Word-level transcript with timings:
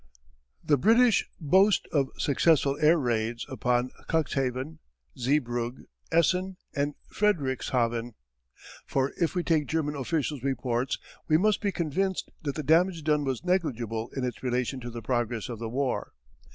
The 0.63 0.79
British 0.79 1.29
boast 1.39 1.87
of 1.91 2.09
successful 2.17 2.75
air 2.81 2.97
raids 2.97 3.45
upon 3.47 3.91
Cuxhaven, 4.09 4.79
Zeebrugge, 5.15 5.85
Essen, 6.11 6.57
and 6.75 6.95
Friedrichshaven. 7.13 8.15
But 8.91 9.11
if 9.21 9.35
we 9.35 9.43
take 9.43 9.67
German 9.67 9.93
official 9.95 10.39
reports 10.41 10.97
we 11.27 11.37
must 11.37 11.61
be 11.61 11.71
convinced 11.71 12.31
that 12.41 12.55
the 12.55 12.63
damage 12.63 13.03
done 13.03 13.23
was 13.25 13.45
negligible 13.45 14.09
in 14.17 14.23
its 14.23 14.41
relation 14.41 14.79
to 14.79 14.89
the 14.89 15.03
progress 15.03 15.49
of 15.49 15.59
the 15.59 15.69
war. 15.69 16.13